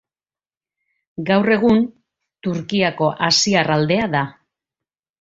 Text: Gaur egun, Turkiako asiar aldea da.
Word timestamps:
Gaur 1.27 1.51
egun, 1.57 1.85
Turkiako 2.49 3.13
asiar 3.31 3.75
aldea 3.79 4.13
da. 4.19 4.29